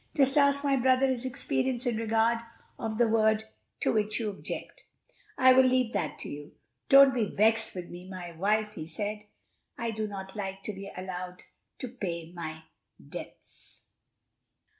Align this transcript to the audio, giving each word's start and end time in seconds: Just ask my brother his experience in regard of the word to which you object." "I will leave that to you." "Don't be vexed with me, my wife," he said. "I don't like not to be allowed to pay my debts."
Just 0.15 0.35
ask 0.35 0.63
my 0.63 0.75
brother 0.77 1.05
his 1.05 1.25
experience 1.27 1.85
in 1.85 1.95
regard 1.95 2.39
of 2.79 2.97
the 2.97 3.07
word 3.07 3.43
to 3.81 3.93
which 3.93 4.19
you 4.19 4.31
object." 4.31 4.81
"I 5.37 5.53
will 5.53 5.61
leave 5.63 5.93
that 5.93 6.17
to 6.21 6.27
you." 6.29 6.53
"Don't 6.89 7.13
be 7.13 7.25
vexed 7.25 7.75
with 7.75 7.87
me, 7.91 8.09
my 8.09 8.31
wife," 8.35 8.71
he 8.73 8.87
said. 8.87 9.27
"I 9.77 9.91
don't 9.91 10.09
like 10.11 10.35
not 10.55 10.63
to 10.63 10.73
be 10.73 10.91
allowed 10.97 11.43
to 11.77 11.87
pay 11.87 12.31
my 12.33 12.63
debts." 13.09 13.83